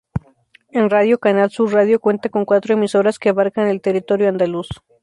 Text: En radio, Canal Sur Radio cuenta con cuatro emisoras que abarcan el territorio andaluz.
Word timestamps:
En 0.71 0.89
radio, 0.89 1.19
Canal 1.19 1.51
Sur 1.51 1.71
Radio 1.73 1.99
cuenta 1.99 2.29
con 2.29 2.43
cuatro 2.43 2.73
emisoras 2.73 3.19
que 3.19 3.29
abarcan 3.29 3.67
el 3.67 3.81
territorio 3.81 4.29
andaluz. 4.29 4.67